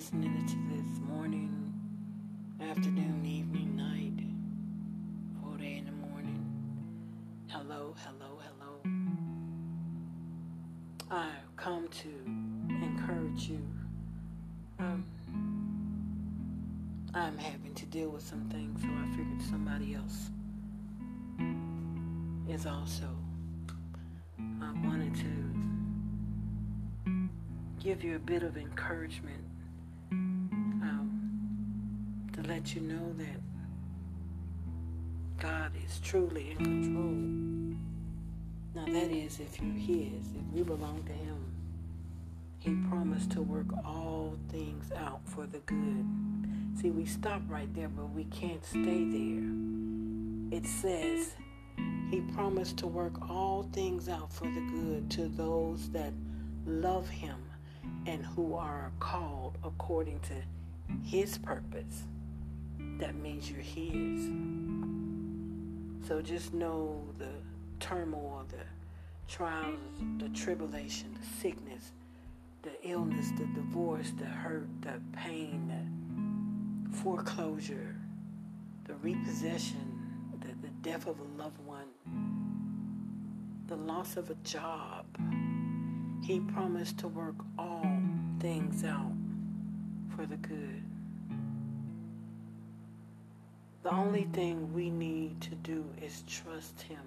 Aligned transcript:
listening 0.00 0.46
to 0.46 0.56
this 0.74 0.98
morning, 1.06 1.52
afternoon, 2.58 3.22
evening, 3.26 3.76
night, 3.76 4.24
4 5.42 5.58
day 5.58 5.76
in 5.76 5.84
the 5.84 5.92
morning. 5.92 6.42
Hello, 7.48 7.94
hello, 7.98 8.40
hello. 8.40 8.80
I've 11.10 11.54
come 11.56 11.86
to 11.88 12.08
encourage 12.82 13.50
you. 13.50 13.60
Um, 14.78 15.04
I'm 17.12 17.36
having 17.36 17.74
to 17.74 17.84
deal 17.84 18.08
with 18.08 18.22
some 18.22 18.48
things, 18.48 18.80
so 18.80 18.88
I 18.88 19.06
figured 19.14 19.42
somebody 19.50 19.96
else 19.96 20.30
is 22.48 22.64
also. 22.64 23.14
I 24.62 24.72
wanted 24.82 25.14
to 25.16 25.28
give 27.84 28.02
you 28.02 28.16
a 28.16 28.18
bit 28.18 28.42
of 28.42 28.56
encouragement 28.56 29.44
let 32.50 32.74
you 32.74 32.80
know 32.80 33.12
that 33.16 33.40
God 35.38 35.70
is 35.86 36.00
truly 36.00 36.50
in 36.50 36.56
control. 36.56 37.78
Now, 38.74 38.92
that 38.92 39.12
is 39.12 39.38
if 39.38 39.60
you're 39.62 39.72
His, 39.72 40.26
if 40.34 40.56
you 40.56 40.64
belong 40.64 41.04
to 41.04 41.12
Him. 41.12 41.44
He 42.58 42.74
promised 42.88 43.30
to 43.32 43.40
work 43.40 43.66
all 43.84 44.36
things 44.48 44.90
out 44.96 45.20
for 45.26 45.46
the 45.46 45.60
good. 45.60 46.04
See, 46.74 46.90
we 46.90 47.06
stop 47.06 47.40
right 47.48 47.72
there, 47.72 47.88
but 47.88 48.12
we 48.12 48.24
can't 48.24 48.64
stay 48.64 49.04
there. 49.04 50.58
It 50.58 50.66
says, 50.66 51.36
He 52.10 52.20
promised 52.34 52.78
to 52.78 52.88
work 52.88 53.30
all 53.30 53.68
things 53.72 54.08
out 54.08 54.32
for 54.32 54.46
the 54.46 54.66
good 54.72 55.08
to 55.12 55.28
those 55.28 55.88
that 55.90 56.12
love 56.66 57.08
Him 57.08 57.44
and 58.06 58.26
who 58.26 58.56
are 58.56 58.90
called 58.98 59.56
according 59.62 60.18
to 60.20 60.34
His 61.04 61.38
purpose. 61.38 62.08
That 63.00 63.14
means 63.16 63.50
you're 63.50 63.60
His. 63.60 64.30
So 66.06 66.20
just 66.20 66.52
know 66.52 67.02
the 67.18 67.30
turmoil, 67.78 68.44
the 68.50 68.64
trials, 69.26 69.78
the 70.18 70.28
tribulation, 70.28 71.16
the 71.18 71.26
sickness, 71.40 71.92
the 72.62 72.72
illness, 72.82 73.30
the 73.38 73.46
divorce, 73.54 74.12
the 74.18 74.26
hurt, 74.26 74.68
the 74.82 75.00
pain, 75.16 75.68
the 76.90 76.96
foreclosure, 76.98 77.96
the 78.84 78.94
repossession, 78.96 80.28
the, 80.40 80.48
the 80.66 80.72
death 80.82 81.06
of 81.06 81.18
a 81.20 81.42
loved 81.42 81.58
one, 81.64 81.88
the 83.66 83.76
loss 83.76 84.18
of 84.18 84.28
a 84.30 84.34
job 84.44 85.06
he 86.22 86.38
promised 86.40 86.98
to 86.98 87.08
work 87.08 87.36
all 87.58 87.86
things 88.40 88.84
out 88.84 89.12
for 90.14 90.26
the 90.26 90.36
good. 90.36 90.89
The 93.82 93.94
only 93.94 94.24
mm. 94.24 94.34
thing 94.34 94.74
we 94.74 94.90
need 94.90 95.40
to 95.42 95.54
do 95.56 95.84
is 96.02 96.22
trust 96.26 96.82
Him. 96.82 97.00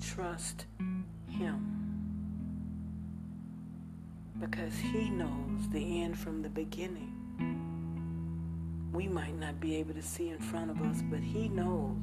Trust 0.00 0.66
Him. 1.28 1.70
Because 4.40 4.74
He 4.74 5.10
knows 5.10 5.68
the 5.70 6.02
end 6.02 6.18
from 6.18 6.42
the 6.42 6.48
beginning. 6.48 7.12
We 8.92 9.06
might 9.06 9.38
not 9.38 9.60
be 9.60 9.76
able 9.76 9.94
to 9.94 10.02
see 10.02 10.30
in 10.30 10.38
front 10.38 10.70
of 10.70 10.82
us, 10.82 11.02
but 11.02 11.20
He 11.20 11.48
knows 11.48 11.96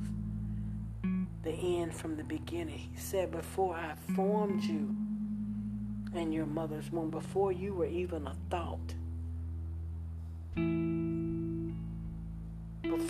the 1.44 1.52
end 1.52 1.94
from 1.94 2.16
the 2.16 2.24
beginning. 2.24 2.78
He 2.78 2.98
said, 2.98 3.32
Before 3.32 3.76
I 3.76 3.96
formed 4.16 4.64
you 4.64 4.96
in 6.14 6.32
your 6.32 6.46
mother's 6.46 6.90
womb, 6.90 7.10
before 7.10 7.52
you 7.52 7.74
were 7.74 7.86
even 7.86 8.28
a 8.28 8.36
thought, 8.50 8.94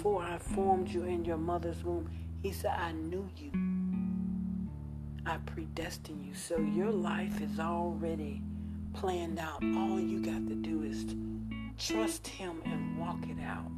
before 0.01 0.23
I 0.23 0.39
formed 0.39 0.89
you 0.89 1.03
in 1.03 1.23
your 1.25 1.37
mother's 1.37 1.83
womb, 1.83 2.09
He 2.41 2.51
said, 2.51 2.71
I 2.75 2.91
knew 2.91 3.29
you. 3.37 3.51
I 5.27 5.37
predestined 5.45 6.25
you. 6.25 6.33
So 6.33 6.57
your 6.57 6.89
life 6.89 7.39
is 7.39 7.59
already 7.59 8.41
planned 8.95 9.37
out. 9.37 9.63
All 9.63 9.99
you 9.99 10.19
got 10.19 10.47
to 10.47 10.55
do 10.55 10.81
is 10.81 11.05
trust 11.77 12.27
Him 12.27 12.63
and 12.65 12.97
walk 12.97 13.19
it 13.29 13.37
out. 13.45 13.69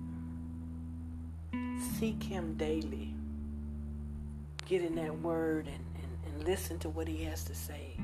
Seek 2.00 2.24
Him 2.24 2.54
daily. 2.54 3.14
Get 4.66 4.82
in 4.82 4.96
that 4.96 5.20
word 5.20 5.68
and, 5.68 5.86
and, 5.96 6.18
and 6.36 6.48
listen 6.48 6.80
to 6.80 6.90
what 6.90 7.06
He 7.06 7.26
has 7.26 7.44
to 7.44 7.54
say. 7.54 7.98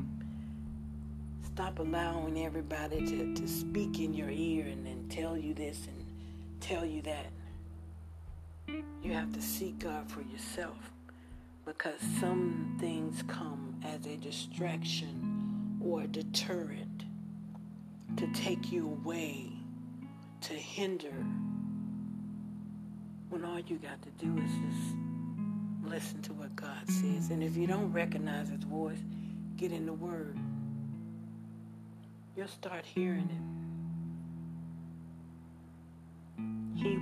Stop 1.46 1.80
allowing 1.80 2.46
everybody 2.46 3.00
to, 3.00 3.34
to 3.34 3.48
speak 3.48 4.02
in 4.02 4.14
your 4.14 4.30
ear 4.30 4.66
and, 4.66 4.86
and 4.86 5.10
tell 5.10 5.38
you 5.38 5.54
this 5.54 5.88
and 5.88 6.06
tell 6.60 6.84
you 6.84 7.02
that. 7.04 7.28
You 9.02 9.14
have 9.14 9.34
to 9.34 9.42
seek 9.42 9.80
God 9.80 10.10
for 10.12 10.22
yourself 10.22 10.78
because 11.66 12.00
some 12.20 12.78
things 12.80 13.24
come 13.28 13.76
as 13.84 14.06
a 14.06 14.18
distraction 14.18 15.78
or 15.84 16.02
a 16.02 16.08
deterrent 16.08 17.06
to 18.18 18.28
take 18.34 18.72
you 18.72 18.88
away, 18.88 19.52
to 20.42 20.54
hinder, 20.54 21.26
when 23.30 23.46
all 23.46 23.60
you 23.60 23.78
got 23.78 24.02
to 24.02 24.10
do 24.24 24.36
is 24.42 24.52
just 24.52 24.96
listen 25.86 26.22
to 26.24 26.34
what 26.34 26.56
God 26.56 26.88
says. 26.88 27.30
And 27.30 27.44
if 27.44 27.56
you 27.56 27.68
don't 27.68 27.92
recognize 27.92 28.50
His 28.50 28.64
voice, 28.64 29.00
get 29.58 29.72
in 29.72 29.86
the 29.86 29.94
Word. 29.94 30.38
You'll 32.36 32.48
start 32.48 32.86
hearing 32.86 33.30
it. 33.30 33.69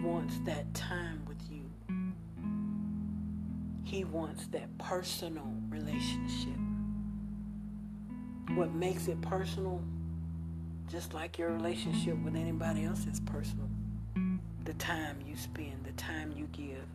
Wants 0.04 0.40
that 0.46 0.74
time 0.74 1.22
with 1.28 1.38
you. 1.50 1.64
He 3.84 4.04
wants 4.04 4.48
that 4.48 4.78
personal 4.78 5.48
relationship. 5.70 6.58
What 8.56 8.74
makes 8.74 9.08
it 9.08 9.22
personal, 9.22 9.82
just 10.90 11.14
like 11.14 11.38
your 11.38 11.52
relationship 11.52 12.18
with 12.24 12.36
anybody 12.36 12.86
else, 12.86 13.06
is 13.06 13.20
personal. 13.22 13.70
The 14.66 14.74
time 14.74 15.20
you 15.26 15.36
spend, 15.36 15.86
the 15.86 15.94
time 15.94 16.34
you 16.36 16.48
give, 16.52 16.86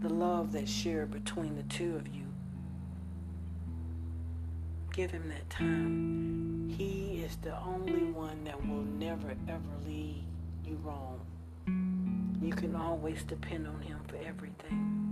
the 0.00 0.08
love 0.08 0.52
that's 0.52 0.70
shared 0.70 1.10
between 1.10 1.56
the 1.56 1.62
two 1.64 1.96
of 1.96 2.08
you. 2.08 2.24
Give 4.92 5.10
him 5.10 5.28
that 5.28 5.48
time. 5.48 6.68
He 6.76 7.22
is 7.24 7.36
the 7.36 7.56
only 7.60 8.10
one 8.12 8.42
that 8.44 8.60
will 8.66 8.82
never 8.82 9.34
ever 9.48 9.86
lead 9.86 10.24
you 10.64 10.78
wrong. 10.82 11.20
You 12.40 12.52
can 12.52 12.76
always 12.76 13.24
depend 13.24 13.66
on 13.66 13.80
him 13.80 13.98
for 14.06 14.16
everything. 14.16 15.08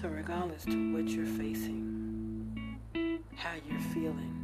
So, 0.00 0.08
regardless 0.08 0.64
to 0.64 0.92
what 0.92 1.08
you're 1.08 1.26
facing, 1.26 2.78
how 3.36 3.52
you're 3.68 3.80
feeling, 3.92 4.34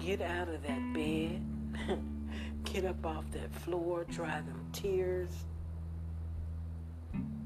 get 0.00 0.20
out 0.20 0.48
of 0.48 0.62
that 0.62 0.92
bed, 0.94 1.42
get 2.64 2.84
up 2.84 3.04
off 3.06 3.24
that 3.32 3.54
floor, 3.54 4.04
dry 4.04 4.40
them 4.40 4.66
tears, 4.72 5.30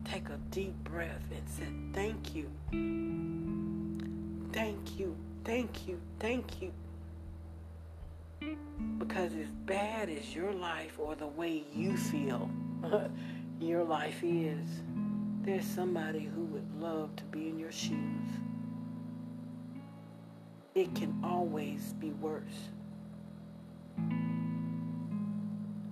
take 0.04 0.28
a 0.28 0.38
deep 0.50 0.74
breath, 0.84 1.24
and 1.30 1.48
say, 1.48 1.66
Thank 1.92 2.34
you. 2.34 2.50
Thank 4.52 4.98
you, 4.98 5.16
thank 5.44 5.86
you, 5.86 6.00
thank 6.18 6.62
you. 6.62 6.72
Because 9.16 9.32
as 9.32 9.48
bad 9.64 10.10
as 10.10 10.34
your 10.34 10.52
life 10.52 10.98
or 10.98 11.14
the 11.14 11.26
way 11.26 11.64
you 11.74 11.96
feel 11.96 12.50
your 13.58 13.82
life 13.82 14.22
is, 14.22 14.68
there's 15.40 15.64
somebody 15.64 16.18
who 16.20 16.42
would 16.44 16.78
love 16.78 17.16
to 17.16 17.24
be 17.24 17.48
in 17.48 17.58
your 17.58 17.72
shoes. 17.72 18.28
It 20.74 20.94
can 20.94 21.18
always 21.24 21.94
be 21.94 22.10
worse. 22.10 22.68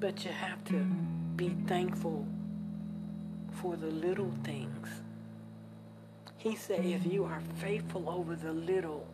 But 0.01 0.23
you 0.23 0.31
have 0.31 0.63
to 0.65 0.85
be 1.35 1.57
thankful 1.67 2.27
for 3.53 3.75
the 3.77 3.87
little 3.87 4.35
things. 4.45 4.89
He 6.37 6.57
said, 6.57 6.85
if 6.85 7.07
you 7.07 7.25
are 7.25 7.41
faithful 7.57 8.11
over 8.11 8.37
the 8.37 8.53
little, 8.53 9.07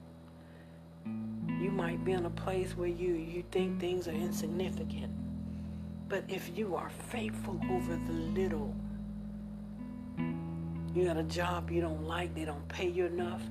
you 1.61 1.71
might 1.71 2.03
be 2.05 2.13
in 2.13 2.25
a 2.25 2.31
place 2.31 2.77
where 2.77 2.89
you, 2.89 3.13
you 3.13 3.45
think 3.51 3.79
things 3.79 4.09
are 4.09 4.13
insignificant. 4.13 5.13
But 6.09 6.25
if 6.27 6.57
you 6.57 6.75
are 6.75 6.91
faithful 7.11 7.61
over 7.71 7.97
the 8.07 8.13
little, 8.13 8.75
you 10.95 11.05
got 11.05 11.19
a 11.19 11.23
job 11.25 11.71
you 11.71 11.83
don't 11.83 12.05
like, 12.05 12.35
they 12.35 12.45
don't 12.45 12.67
pay 12.69 12.89
you 12.89 13.07
enough. 13.07 13.43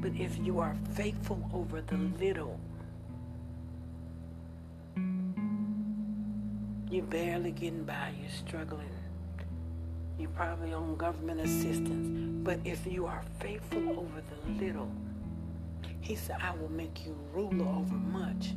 But 0.00 0.12
if 0.14 0.38
you 0.38 0.60
are 0.60 0.76
faithful 0.94 1.50
over 1.52 1.80
the 1.80 1.96
little, 2.18 2.58
you're 6.88 7.04
barely 7.04 7.50
getting 7.50 7.82
by, 7.82 8.12
you're 8.20 8.30
struggling. 8.30 8.88
You're 10.18 10.30
probably 10.30 10.72
on 10.72 10.96
government 10.96 11.40
assistance. 11.40 12.44
But 12.44 12.60
if 12.64 12.86
you 12.86 13.06
are 13.06 13.22
faithful 13.40 13.90
over 13.90 14.22
the 14.30 14.64
little, 14.64 14.90
he 16.00 16.14
said, 16.14 16.36
I 16.42 16.52
will 16.56 16.70
make 16.70 17.04
you 17.06 17.16
ruler 17.32 17.66
over 17.66 17.94
much. 17.94 18.52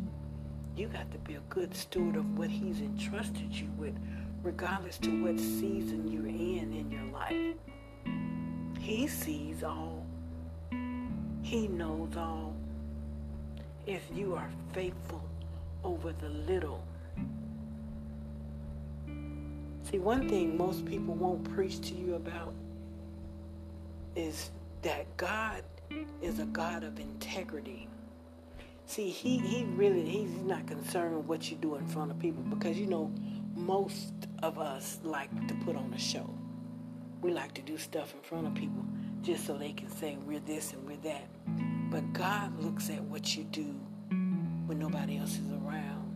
you 0.76 0.88
got 0.88 1.12
to 1.12 1.18
be 1.20 1.36
a 1.36 1.42
good 1.50 1.76
steward 1.76 2.16
of 2.16 2.38
what 2.38 2.50
He's 2.50 2.80
entrusted 2.82 3.54
you 3.54 3.68
with, 3.78 3.96
regardless 4.44 4.98
to 5.00 5.10
what 5.24 5.38
season 5.40 6.08
you're 6.08 6.28
in 6.28 6.74
in 6.74 6.90
your 6.92 7.04
life. 7.12 7.56
He 8.80 9.08
sees 9.08 9.64
all. 9.64 10.06
He 11.42 11.68
knows 11.68 12.16
all. 12.16 12.56
If 13.86 14.04
you 14.14 14.36
are 14.36 14.50
faithful 14.74 15.24
over 15.84 16.14
the 16.14 16.30
little. 16.30 16.84
See, 19.84 20.00
one 20.00 20.30
thing 20.30 20.56
most 20.56 20.86
people 20.86 21.16
won't 21.16 21.44
preach 21.56 21.82
to 21.90 21.96
you 21.96 22.16
about 22.16 22.54
is 24.16 24.52
that 24.84 25.06
God 25.18 25.64
is 26.22 26.40
a 26.40 26.46
God 26.46 26.84
of 26.84 27.00
integrity. 27.00 27.88
See, 28.86 29.10
he, 29.10 29.38
he 29.38 29.66
really 29.66 30.04
he's 30.04 30.32
not 30.42 30.68
concerned 30.68 31.16
with 31.16 31.26
what 31.26 31.52
you 31.52 31.58
do 31.58 31.76
in 31.76 31.86
front 31.88 32.12
of 32.12 32.20
people 32.20 32.44
because 32.44 32.78
you 32.78 32.88
know 32.88 33.12
most 33.56 34.14
of 34.42 34.58
us 34.58 35.00
like 35.04 35.30
to 35.48 35.54
put 35.66 35.76
on 35.76 35.94
a 35.94 36.00
show. 36.00 36.34
We 37.22 37.32
like 37.32 37.54
to 37.54 37.62
do 37.62 37.78
stuff 37.78 38.14
in 38.14 38.22
front 38.22 38.48
of 38.48 38.56
people 38.56 38.84
just 39.22 39.46
so 39.46 39.58
they 39.58 39.74
can 39.74 39.90
say 39.90 40.18
we're 40.26 40.40
this 40.40 40.74
and 40.74 40.88
we're 40.88 40.98
that. 41.04 41.28
But 41.92 42.14
God 42.14 42.58
looks 42.60 42.90
at 42.90 43.04
what 43.04 43.36
you 43.36 43.44
do 43.46 43.76
when 44.66 44.80
nobody 44.80 45.18
else 45.18 45.34
is 45.34 45.52
around. 45.52 46.10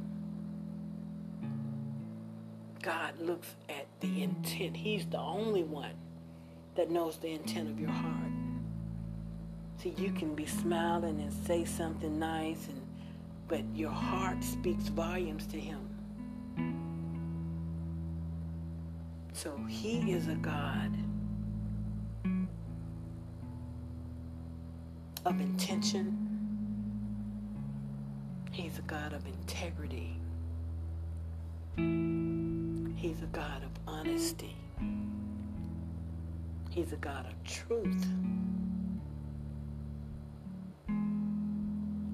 God 2.82 3.18
looks 3.20 3.56
at 3.70 3.88
the 4.02 4.24
intent. 4.24 4.76
He's 4.76 5.06
the 5.06 5.20
only 5.20 5.64
one 5.64 5.94
that 6.76 6.90
knows 6.90 7.18
the 7.18 7.30
intent 7.30 7.70
of 7.70 7.80
your 7.80 7.90
heart. 7.90 8.33
See, 9.84 9.94
you 9.98 10.12
can 10.14 10.34
be 10.34 10.46
smiling 10.46 11.20
and 11.20 11.34
say 11.46 11.66
something 11.66 12.18
nice, 12.18 12.70
and 12.70 12.82
but 13.50 13.64
your 13.76 13.92
heart 13.92 14.42
speaks 14.42 14.88
volumes 14.88 15.46
to 15.48 15.60
Him. 15.60 15.82
So 19.34 19.58
He 19.68 20.14
is 20.14 20.30
a 20.30 20.36
God 20.36 20.96
of 25.26 25.42
intention. 25.42 26.18
He's 28.52 28.80
a 28.80 28.84
God 28.84 29.12
of 29.12 29.26
integrity. 29.26 30.16
He's 31.76 33.22
a 33.22 33.30
God 33.34 33.64
of 33.64 33.72
honesty. 33.86 34.56
He's 36.70 36.94
a 36.94 36.98
God 36.98 37.26
of 37.26 37.44
truth. 37.44 38.08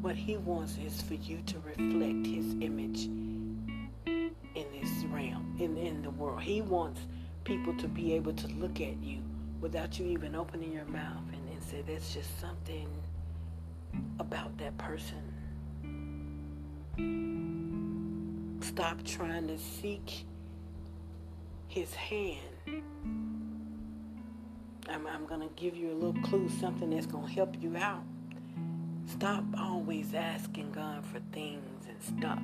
What 0.02 0.16
he 0.16 0.38
wants 0.38 0.78
is 0.78 1.02
for 1.02 1.16
you 1.16 1.42
to 1.46 1.60
reflect 1.60 2.26
his 2.26 2.56
image 2.62 3.06
in 4.06 4.32
this 4.56 5.04
realm, 5.12 5.56
in, 5.60 5.78
in 5.78 6.02
the 6.02 6.10
world. 6.12 6.42
He 6.42 6.62
wants 6.62 7.02
people 7.44 7.76
to 7.78 7.88
be 7.88 8.14
able 8.14 8.34
to 8.34 8.48
look 8.48 8.80
at 8.82 9.02
you 9.04 9.22
without 9.60 10.00
you 10.00 10.06
even 10.08 10.36
opening 10.36 10.72
your 10.72 10.86
mouth 10.86 11.24
and, 11.34 11.50
and 11.50 11.64
say, 11.64 11.82
that's 11.82 12.14
just 12.14 12.40
something 12.40 12.88
about 14.20 14.58
that 14.58 14.78
person. 14.78 15.24
Stop 18.62 19.04
trying 19.04 19.48
to 19.48 19.58
seek 19.58 20.26
his 21.68 21.94
hand 21.94 22.60
I'm, 24.90 25.06
I'm 25.06 25.26
going 25.26 25.42
to 25.42 25.50
give 25.56 25.76
you 25.76 25.92
a 25.92 25.94
little 25.94 26.20
clue, 26.24 26.50
something 26.50 26.90
that's 26.90 27.06
going 27.06 27.28
to 27.28 27.34
help 27.34 27.56
you 27.62 27.76
out. 27.78 28.04
Stop 29.12 29.44
always 29.58 30.14
asking 30.14 30.72
God 30.72 31.04
for 31.04 31.20
things 31.34 31.88
and 31.88 32.20
stuff. 32.20 32.44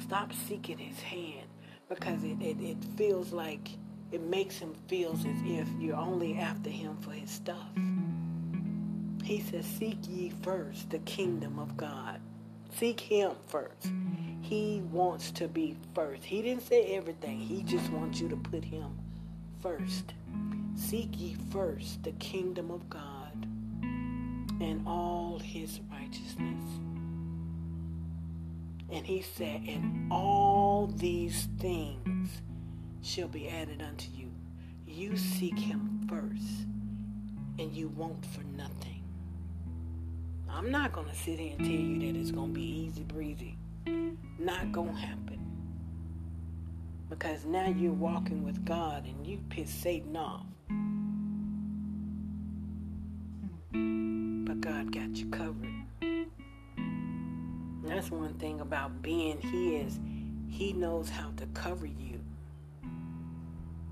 Stop 0.00 0.32
seeking 0.32 0.78
his 0.78 1.00
hand 1.00 1.48
because 1.88 2.22
it, 2.22 2.40
it, 2.40 2.56
it 2.60 2.76
feels 2.96 3.32
like 3.32 3.70
it 4.12 4.22
makes 4.22 4.56
him 4.58 4.74
feel 4.86 5.12
as 5.12 5.24
if 5.24 5.68
you're 5.78 5.96
only 5.96 6.38
after 6.38 6.70
him 6.70 6.96
for 6.98 7.10
his 7.10 7.30
stuff. 7.30 7.68
He 9.24 9.40
says, 9.40 9.66
Seek 9.66 9.98
ye 10.08 10.32
first 10.42 10.88
the 10.90 11.00
kingdom 11.00 11.58
of 11.58 11.76
God. 11.76 12.20
Seek 12.76 13.00
him 13.00 13.32
first. 13.48 13.90
He 14.40 14.82
wants 14.92 15.32
to 15.32 15.48
be 15.48 15.76
first. 15.94 16.24
He 16.24 16.42
didn't 16.42 16.66
say 16.66 16.94
everything, 16.94 17.40
he 17.40 17.62
just 17.64 17.90
wants 17.90 18.20
you 18.20 18.28
to 18.28 18.36
put 18.36 18.64
him 18.64 18.96
first. 19.60 20.14
Seek 20.76 21.18
ye 21.18 21.36
first 21.50 22.04
the 22.04 22.12
kingdom 22.12 22.70
of 22.70 22.88
God 22.88 23.17
and 24.60 24.86
all 24.86 25.38
his 25.38 25.80
righteousness. 25.90 26.64
And 28.90 29.06
he 29.06 29.22
said, 29.22 29.62
And 29.66 30.10
all 30.10 30.86
these 30.86 31.48
things 31.58 32.42
shall 33.02 33.28
be 33.28 33.48
added 33.48 33.82
unto 33.82 34.10
you. 34.12 34.30
You 34.86 35.16
seek 35.16 35.58
him 35.58 36.06
first, 36.08 36.66
and 37.58 37.72
you 37.72 37.88
want 37.88 38.24
for 38.26 38.42
nothing. 38.56 39.04
I'm 40.50 40.70
not 40.70 40.92
going 40.92 41.08
to 41.08 41.14
sit 41.14 41.38
here 41.38 41.54
and 41.56 41.60
tell 41.60 41.68
you 41.68 41.98
that 42.00 42.18
it's 42.18 42.30
going 42.30 42.48
to 42.48 42.54
be 42.54 42.86
easy 42.86 43.04
breezy. 43.04 43.56
Not 44.38 44.72
going 44.72 44.94
to 44.94 45.00
happen. 45.00 45.38
Because 47.10 47.44
now 47.44 47.68
you're 47.68 47.92
walking 47.92 48.44
with 48.44 48.64
God 48.64 49.04
and 49.06 49.26
you 49.26 49.40
piss 49.50 49.70
Satan 49.70 50.16
off. 50.16 50.46
God 54.60 54.92
got 54.92 55.16
you 55.16 55.26
covered. 55.26 55.68
That's 57.84 58.10
one 58.10 58.34
thing 58.34 58.60
about 58.60 59.02
being 59.02 59.40
His. 59.40 59.98
He 60.48 60.72
knows 60.72 61.08
how 61.08 61.30
to 61.36 61.46
cover 61.54 61.86
you. 61.86 62.20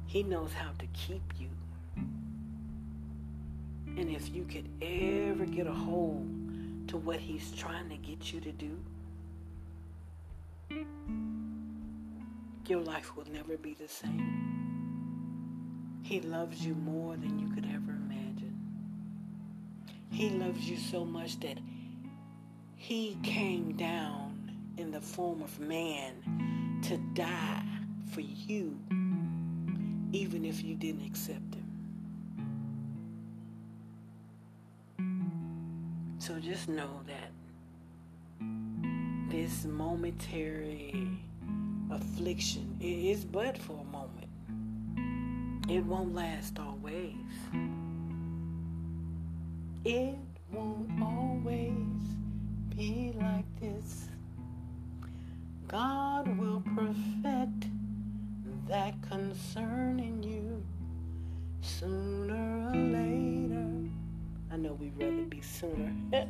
He 0.06 0.22
knows 0.22 0.52
how 0.52 0.70
to 0.78 0.86
keep 0.92 1.22
you. 1.38 1.48
And 3.96 4.10
if 4.10 4.34
you 4.34 4.44
could 4.44 4.68
ever 4.82 5.46
get 5.46 5.66
a 5.66 5.72
hold 5.72 6.26
to 6.88 6.96
what 6.96 7.18
He's 7.18 7.52
trying 7.52 7.88
to 7.88 7.96
get 7.96 8.32
you 8.32 8.40
to 8.40 8.52
do, 8.52 8.78
your 12.66 12.80
life 12.80 13.16
will 13.16 13.26
never 13.32 13.56
be 13.56 13.74
the 13.74 13.88
same. 13.88 14.56
He 16.02 16.20
loves 16.20 16.64
you 16.64 16.74
more 16.74 17.16
than 17.16 17.38
you 17.38 17.48
could 17.54 17.64
ever 17.66 17.92
imagine. 17.92 18.45
He 20.10 20.30
loves 20.30 20.68
you 20.68 20.76
so 20.76 21.04
much 21.04 21.38
that 21.40 21.58
he 22.76 23.16
came 23.22 23.72
down 23.72 24.52
in 24.76 24.90
the 24.90 25.00
form 25.00 25.42
of 25.42 25.58
man 25.60 26.80
to 26.84 26.96
die 27.14 27.62
for 28.12 28.20
you, 28.20 28.78
even 30.12 30.44
if 30.44 30.62
you 30.62 30.74
didn't 30.74 31.06
accept 31.06 31.54
him. 31.54 31.66
So 36.18 36.38
just 36.40 36.68
know 36.68 37.00
that 37.06 37.32
this 39.30 39.64
momentary 39.64 41.08
affliction 41.90 42.76
is 42.80 43.24
but 43.24 43.56
for 43.58 43.80
a 43.80 43.84
moment. 43.84 44.28
It 45.68 45.84
won't 45.84 46.14
last 46.14 46.58
always. 46.58 47.14
It 49.88 50.16
won't 50.50 51.00
always 51.00 51.70
be 52.74 53.12
like 53.20 53.44
this. 53.60 54.08
God 55.68 56.36
will 56.36 56.60
perfect 56.74 57.68
that 58.66 59.00
concern 59.02 60.00
in 60.00 60.24
you 60.24 60.60
sooner 61.60 62.68
or 62.68 62.74
later. 62.74 63.88
I 64.50 64.56
know 64.56 64.72
we'd 64.72 64.98
rather 64.98 65.22
be 65.22 65.40
sooner. 65.40 65.94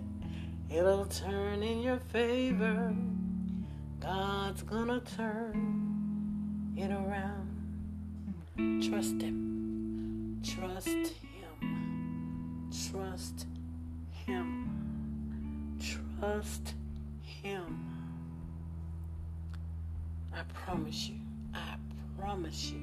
It'll 0.71 1.07
turn 1.07 1.63
in 1.63 1.81
your 1.81 2.01
favor. 2.13 2.95
God's 4.01 4.65
gonna 4.65 5.01
turn 5.17 6.75
it 6.77 6.91
around. 6.91 8.83
Trust 8.87 9.23
Him. 9.23 10.43
Trust 10.45 10.89
Him. 10.89 11.26
Trust 12.77 13.47
Him. 14.27 15.79
Trust 16.21 16.75
Him. 17.23 17.85
I 20.35 20.43
promise 20.53 21.09
you. 21.09 21.17
I 21.55 21.77
promise 22.19 22.71
you. 22.71 22.83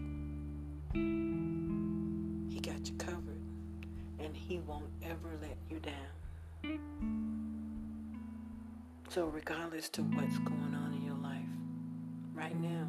He 2.49 2.59
got 2.59 2.89
you 2.89 2.95
covered. 2.97 3.41
And 4.19 4.35
He 4.35 4.59
won't 4.59 4.89
ever 5.03 5.37
let 5.41 5.57
you 5.69 5.79
down. 5.79 6.79
So, 9.09 9.27
regardless 9.27 9.89
to 9.89 10.01
what's 10.01 10.39
going 10.39 10.73
on 10.73 10.93
in 10.93 11.03
your 11.05 11.17
life 11.17 11.45
right 12.33 12.59
now, 12.59 12.87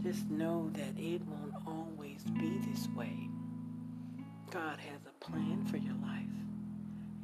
just 0.00 0.30
know 0.30 0.70
that 0.74 0.96
it 0.96 1.22
won't 1.26 1.54
always 1.66 2.22
be 2.38 2.58
this. 2.70 2.83
God 4.54 4.78
has 4.78 5.00
a 5.04 5.24
plan 5.24 5.64
for 5.68 5.78
your 5.78 5.94
life, 5.94 6.22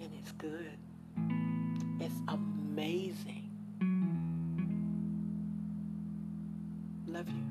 and 0.01 0.11
it's 0.19 0.33
good. 0.33 0.77
It's 2.01 2.21
amazing. 2.27 3.49
Love 7.07 7.29
you. 7.29 7.45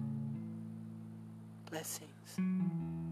Blessings. 1.71 3.08